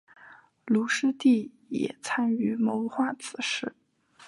[0.65, 3.75] 卢师谛也参与谋划此事。